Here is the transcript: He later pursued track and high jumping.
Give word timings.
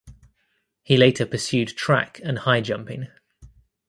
He 0.81 0.97
later 0.97 1.27
pursued 1.27 1.77
track 1.77 2.19
and 2.23 2.39
high 2.39 2.61
jumping. 2.61 3.09